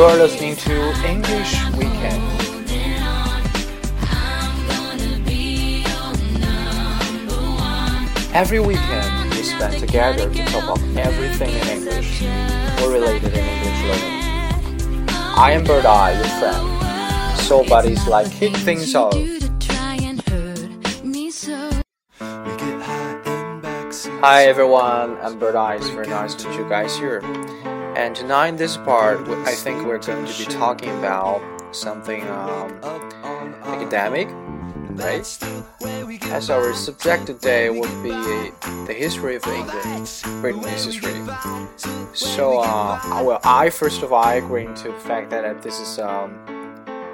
[0.00, 2.22] You are listening to English Weekend.
[8.32, 12.22] Every weekend we spend together to talk about everything in English
[12.80, 15.08] or related in English learning.
[15.36, 17.38] I am Bird Eye, your friend.
[17.42, 19.12] So buddies like kick things off.
[24.22, 25.74] Hi everyone, I'm Bird Eye.
[25.74, 27.20] It's very nice to meet you guys here.
[27.96, 31.42] And tonight in this part, I think we're going to be talking about
[31.74, 32.72] something um,
[33.64, 34.28] academic,
[34.96, 35.26] right?
[36.30, 38.10] As our subject today would be
[38.86, 41.20] the history of England, Britain's history.
[42.12, 45.98] So, uh, well, I first of all I agree to the fact that this is
[45.98, 46.38] um,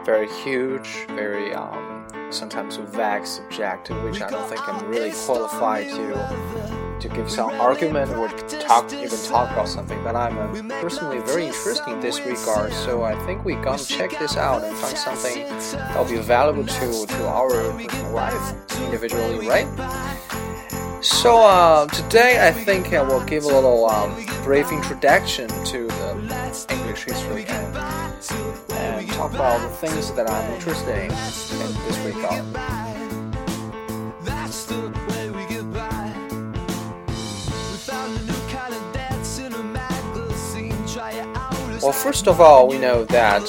[0.05, 1.96] very huge, very um,
[2.31, 7.51] sometimes a vague subject, which I don't think I'm really qualified to to give some
[7.61, 8.29] argument or
[8.61, 10.03] talk even talk about something.
[10.03, 14.11] But I'm uh, personally very interested in this regard, so I think we gonna check
[14.19, 18.55] this out and find something that'll be valuable to to our personal life
[18.85, 19.69] individually, right?
[21.03, 26.67] So uh, today I think I will give a little um, brief introduction to the
[26.71, 27.96] English history and,
[28.71, 32.45] and talk about the things that I'm interested in in this regard.
[41.83, 43.43] Well, first of all, we know that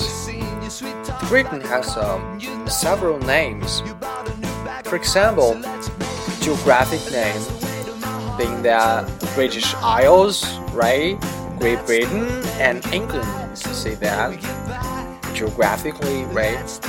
[1.27, 3.81] Britain has um, several names.
[4.83, 5.59] For example,
[6.41, 7.41] geographic name
[8.37, 11.17] being the British Isles, right?
[11.59, 12.27] Great Britain
[12.59, 13.57] and England.
[13.57, 14.31] Say that
[15.33, 16.79] geographically, right?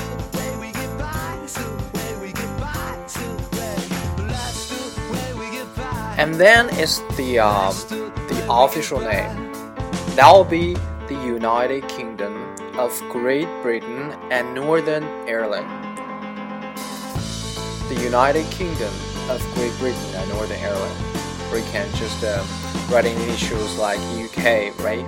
[6.18, 7.74] And then is the um,
[8.28, 9.52] the official name.
[10.16, 10.74] That will be
[11.06, 15.68] the United Kingdom of Great Britain and Northern Ireland.
[17.88, 18.92] The United Kingdom
[19.30, 21.07] of Great Britain and Northern Ireland.
[21.52, 22.44] We can just uh,
[22.90, 25.04] write in initials like UK, right?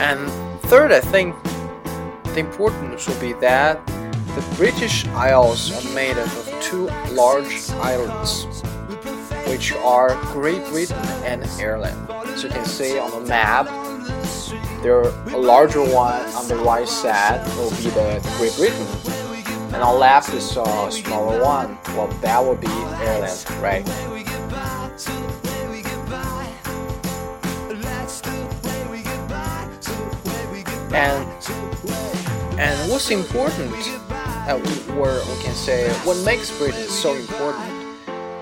[0.00, 0.30] And
[0.62, 1.34] third, I think
[2.34, 8.46] the important should be that the British Isles are made up of two large islands
[9.48, 12.10] which are Great Britain and Ireland.
[12.10, 13.66] As you can see on the map,
[14.82, 18.86] there a larger one on the right side will be the Great Britain,
[19.72, 21.78] and on left is a smaller one.
[21.88, 23.86] Well, that would be Ireland, right?
[30.94, 31.28] And
[32.58, 33.72] and what's important,
[34.48, 37.70] uh, we can say, what makes Britain so important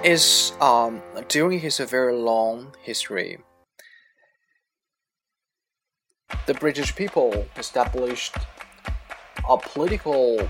[0.04, 3.38] is um, during his very long history,
[6.47, 8.37] the British people established
[9.48, 10.48] a political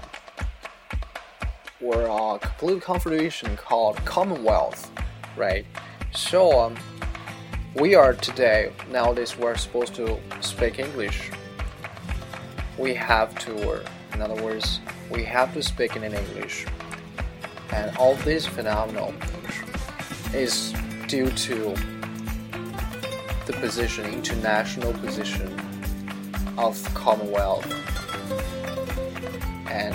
[1.82, 4.90] or a complete confederation called Commonwealth,
[5.36, 5.66] right?
[6.12, 6.76] So um,
[7.74, 11.30] we are today nowadays we're supposed to speak English.
[12.78, 13.82] We have to, or
[14.14, 16.66] in other words, we have to speak in English,
[17.72, 19.14] and all this phenomenal
[20.34, 20.72] is
[21.06, 21.74] due to
[23.46, 25.48] the position, international position
[26.58, 27.66] of Commonwealth
[29.70, 29.94] and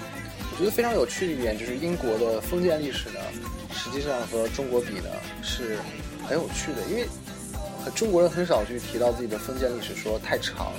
[0.61, 3.19] 我觉得非常有趣的一点就是英国的封建历史呢，
[3.73, 5.09] 实际上和中国比呢
[5.41, 5.79] 是
[6.23, 7.07] 很有趣的，因为
[7.95, 10.71] 中国人很少去提到自己的封建历史，说太长。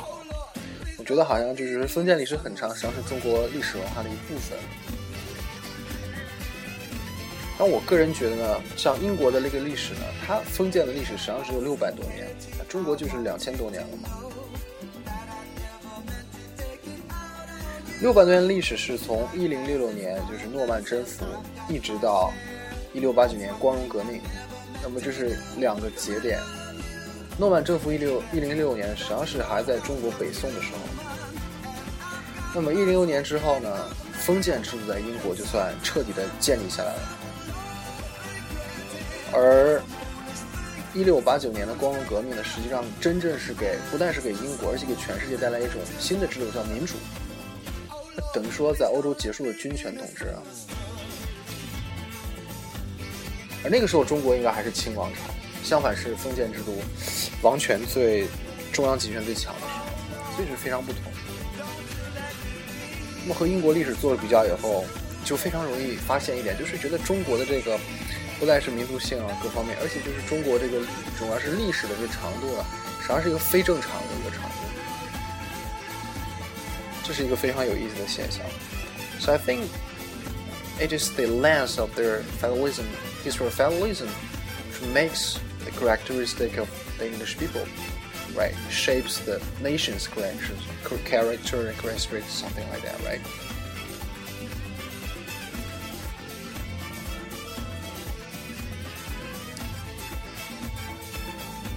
[0.99, 4.57] 我觉得好像就是封建历史很长，实际上是中国历史文化的一部分。
[7.59, 12.29] 但我个人觉得呢，像英国的那个历史呢，它封建的历史实际上只有六百多年，
[12.69, 14.09] 中国就是两千多年了嘛。
[18.03, 21.25] 六百多年历史是从一零六六年就是诺曼征服，
[21.69, 22.33] 一直到
[22.93, 24.21] 一六八九年光荣革命，
[24.83, 26.41] 那么这是两个节点。
[27.39, 30.79] 诺曼征服一六一零六年实际上是还在中国北宋的时候，
[32.53, 33.69] 那么一零六年之后呢，
[34.15, 37.03] 封建制度在英国就算彻底的建立下来了。
[39.33, 39.81] 而
[40.93, 46.95] 一六八九年的光荣革命呢，实际上真正是给不但是给英国，而且给全世界带来一种新的制度，叫民主。
[48.33, 50.43] 等于说，在欧洲结束了军权统治啊。
[53.65, 55.21] 而那个时候，中国应该还是清王朝，
[55.63, 56.83] 相反是封建制度，
[57.43, 58.27] 王权最
[58.73, 61.03] 中央集权最强的时候，所以是非常不同。
[63.23, 64.85] 那么和英国历史做了比较以后，
[65.25, 67.79] 就非常容易发现一点，就是觉得中国的这个。
[68.41, 70.81] 不但是民族性啊，各方面，而且就是中国这个
[71.17, 72.67] 主要是历史的这个长度啊，
[72.99, 74.67] 实际上是一个非正常的一个长度，
[77.04, 78.42] 这是一个非常有意思的现象。
[79.20, 79.68] So I think
[80.80, 82.86] it is the length of their federalism,
[83.24, 84.10] history of federalism,
[84.70, 86.68] which makes the characteristic of
[86.98, 87.66] the English people,
[88.36, 88.54] right?
[88.70, 90.54] Shapes the nation's character,
[91.06, 93.22] character and characteristics, something like that, right?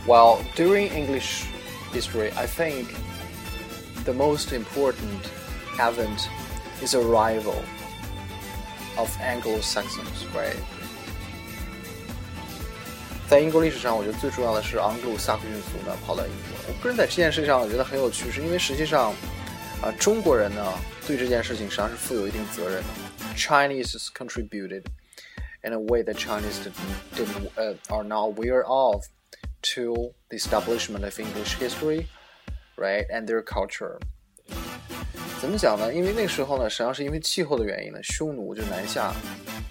[0.07, 1.47] Well, during English
[1.93, 2.89] history, I think
[4.05, 5.21] the most important
[5.79, 6.29] event
[6.83, 7.63] is arrival
[8.97, 10.57] of Anglo-Saxons, right?
[13.29, 16.59] 在英国历史上，我觉得最重要的是盎格鲁撒克逊族呢跑到英国。
[16.67, 19.15] 我个人在这件事上我觉得很有趣，是因为实际上，
[19.81, 20.73] 啊，中国人呢
[21.07, 22.89] 对这件事情实际上是负有一定责任的。
[23.37, 24.83] Chinese contributed
[25.63, 26.75] in a way that Chinese didn't,
[27.15, 29.05] didn't uh, are not aware of
[29.63, 32.07] to the establishment of English history,
[32.78, 33.98] Right, and their culture.
[35.40, 35.94] 怎么讲呢？
[35.94, 39.14] 因为那时候呢，实际上是因为气候的原因呢，匈奴就南下。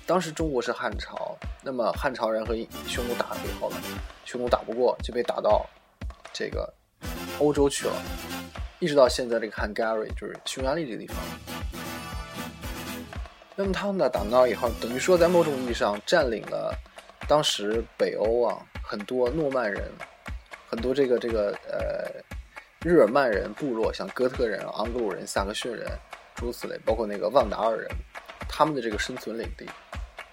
[0.06, 2.54] 当时中国是汉朝，那么汉朝人和
[2.86, 3.76] 匈奴打了以后呢，
[4.24, 5.66] 匈奴打不过，就被打到
[6.32, 6.72] 这个
[7.38, 7.94] 欧洲去了，
[8.78, 11.16] 一直到现在这个 Hungary 就是匈牙利这个地方。
[13.56, 16.76] 那么他们呢打到以后，等于说在某种意义上占领了
[17.26, 18.58] 当时北欧啊。
[18.86, 19.90] 很多诺曼人，
[20.68, 22.06] 很多这个这个呃
[22.84, 25.90] 日耳曼人部落，像哥特人、盎格鲁人、萨克逊人，
[26.34, 27.90] 诸如此类，包括那个旺达尔人，
[28.46, 29.64] 他们的这个生存领地，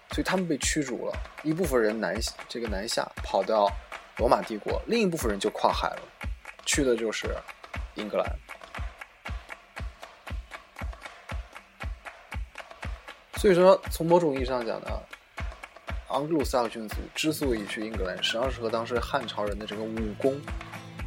[0.09, 1.13] 所以他们被驱逐了。
[1.43, 2.13] 一部分人南
[2.49, 3.71] 这个南下，跑到
[4.17, 6.01] 罗马帝国；另一部分人就跨海了，
[6.65, 7.33] 去的就是
[7.95, 8.27] 英格兰。
[13.37, 14.87] 所以说，从某种意义上讲呢。
[16.09, 20.37] 盎格鲁撒克逊族之所以去英格兰，实际上是和当时汉朝人的这个武功、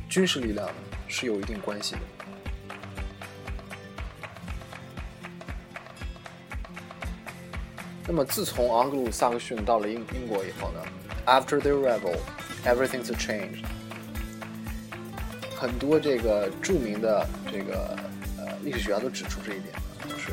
[0.08, 0.66] 军事力量
[1.16, 2.00] 是有一定关系的。
[8.04, 10.80] 那么，自从盎格鲁撒克逊到了英英国以后呢
[11.24, 12.16] ，After their arrival,
[12.64, 13.64] everything's changed。
[15.56, 17.96] 很多这个著名的这个
[18.36, 19.72] 呃历史学家都指出这一点，
[20.08, 20.32] 就是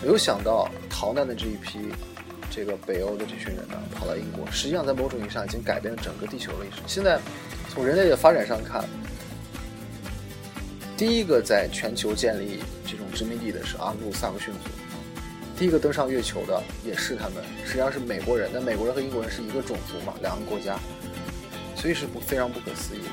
[0.00, 1.92] 没有想到逃难的这一批。
[2.50, 6.80] 这个北欧的这群人呢，跑到英国，实际上在某种意义上已经改变了整个地球历史。
[6.86, 7.18] 现在，
[7.68, 8.84] 从人类的发展上看，
[10.96, 14.70] 第一个在全球建立这种殖民地的是阿鲁萨克逊族，
[15.58, 18.48] 第一个登上月球的也是他们，实际上是美国人。
[18.52, 20.78] 那美国人和英国人是一个种族嘛，两个国家，
[21.76, 23.08] 所以是不非常不可思议的。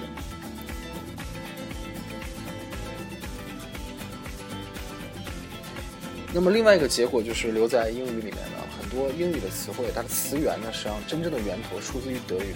[6.34, 8.90] 那么另外一个结果就是留在英语里面的很。
[8.92, 12.54] 多英语的词汇，它的词源呢，实际上真正的源头出自于德语。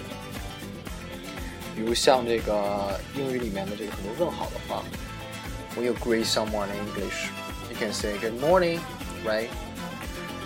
[1.74, 4.84] 比如像这个英语里面的这个很多问好的话
[5.76, 7.28] ，When you greet someone in English,
[7.68, 8.80] you can say "Good morning,"
[9.24, 9.50] right?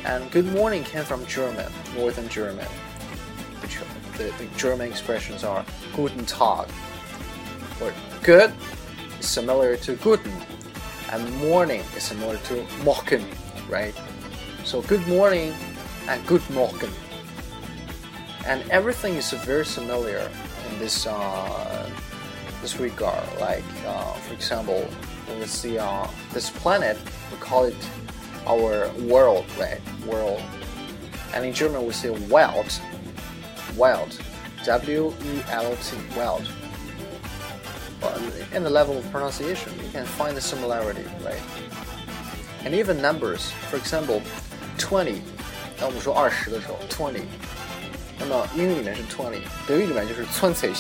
[0.05, 2.67] And "Good morning" came from German, Northern German.
[4.19, 6.69] The, the German expressions are "Guten Tag,"
[7.81, 8.53] or "Good"
[9.21, 10.35] is similar to "Guten,"
[11.13, 13.25] and "morning" is similar to "Morgen,"
[13.71, 13.95] right?
[14.65, 15.55] So "Good morning"
[16.09, 16.91] and good morgen.
[18.47, 20.29] And everything is very similar
[20.69, 21.89] in this uh,
[22.63, 23.25] this regard.
[23.39, 24.91] Like uh, for example,
[25.30, 26.98] when we see uh, this planet,
[27.32, 27.76] we call it
[28.48, 29.82] our world, right?
[30.06, 30.42] World.
[31.34, 32.82] And in German, we say Welt.
[33.76, 34.20] Welt.
[34.66, 35.98] W E L T.
[36.16, 36.44] Welt.
[38.00, 38.22] But
[38.54, 41.42] in the level of pronunciation, you can find the similarity, right?
[42.64, 43.52] And even numbers.
[43.70, 44.22] For example,
[44.78, 45.22] 20
[45.78, 47.24] 当我们说二十的时候，twenty，
[48.18, 50.74] 那么英语里面是 twenty，德语里面就是 twenty。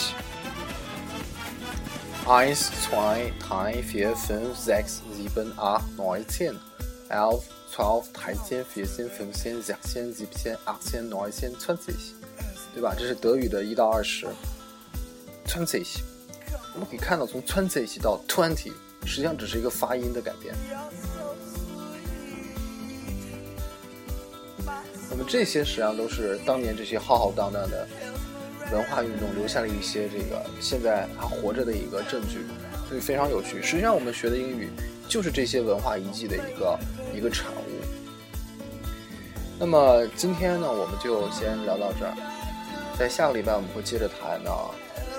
[2.30, 6.56] Eins, zwei, drei, vier, fünf, sechs, sieben, acht, neun, zehn,
[7.08, 7.42] elf,
[7.74, 12.14] zwölf, dreizehn, vierzehn, fünfzehn, sechzehn, siebzehn, achtzehn, neunzehn, zwanzig，
[12.72, 12.94] 对吧？
[12.96, 14.28] 这是德语的一到二十
[15.44, 15.84] ，twenty。
[16.72, 18.72] 我们可以看到，从 twenty 到 twenty，
[19.04, 20.54] 实际上只是一个发音的改变。
[25.10, 27.88] 那么这些实际上都是当年这些浩浩荡荡的
[28.72, 32.38] 文化运动留下了一些这个现在还活着的一个证据，
[32.88, 33.60] 所以非常有趣。
[33.62, 34.68] 实际上，我们学的英语
[35.08, 36.78] 就是这些文化遗迹的一个
[37.14, 38.86] 一个产物。
[39.58, 42.14] 那么今天呢，我们就先聊到这儿。
[42.98, 44.50] 在下个礼拜，我们会接着谈呢，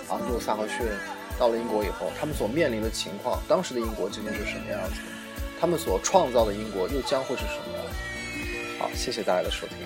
[0.09, 0.85] 昂布萨克逊
[1.37, 4.95] 到了英国以后，他们所面临的情况，当时的英国究竟是什么样子？
[5.59, 7.85] 他们所创造的英国又将会是什么样？
[8.79, 9.77] 好，谢谢大家的收听。